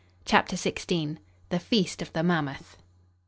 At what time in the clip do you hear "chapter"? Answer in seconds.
0.25-0.55